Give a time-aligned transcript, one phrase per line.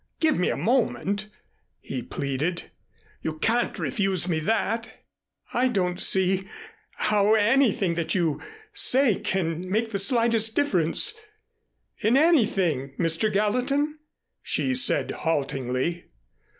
[0.19, 1.29] Give me a moment,"
[1.79, 2.71] he pleaded.
[3.21, 4.89] "You can't refuse me that."
[5.53, 6.47] "I don't see
[6.95, 8.41] how anything that you
[8.73, 11.15] say can make the slightest difference
[11.99, 13.31] in anything, Mr.
[13.31, 13.99] Gallatin,"
[14.41, 16.05] she said haltingly.